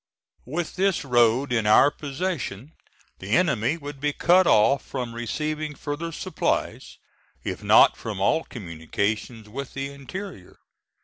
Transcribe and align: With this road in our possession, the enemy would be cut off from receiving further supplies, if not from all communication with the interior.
With 0.47 0.77
this 0.77 1.05
road 1.05 1.53
in 1.53 1.67
our 1.67 1.91
possession, 1.91 2.73
the 3.19 3.37
enemy 3.37 3.77
would 3.77 3.99
be 4.01 4.13
cut 4.13 4.47
off 4.47 4.83
from 4.83 5.13
receiving 5.13 5.75
further 5.75 6.11
supplies, 6.11 6.97
if 7.43 7.61
not 7.61 7.95
from 7.95 8.19
all 8.19 8.43
communication 8.43 9.51
with 9.51 9.75
the 9.75 9.91
interior. 9.93 10.57